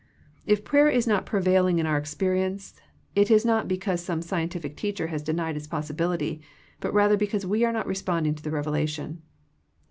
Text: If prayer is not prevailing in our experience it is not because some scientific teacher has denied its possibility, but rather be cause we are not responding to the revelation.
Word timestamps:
If 0.47 0.63
prayer 0.65 0.89
is 0.89 1.05
not 1.05 1.27
prevailing 1.27 1.77
in 1.77 1.85
our 1.85 1.95
experience 1.99 2.73
it 3.15 3.29
is 3.29 3.45
not 3.45 3.67
because 3.67 4.03
some 4.03 4.23
scientific 4.23 4.75
teacher 4.75 5.09
has 5.13 5.21
denied 5.21 5.55
its 5.55 5.67
possibility, 5.67 6.41
but 6.79 6.91
rather 6.91 7.17
be 7.17 7.27
cause 7.27 7.45
we 7.45 7.63
are 7.65 7.71
not 7.71 7.85
responding 7.85 8.33
to 8.33 8.41
the 8.41 8.49
revelation. 8.49 9.21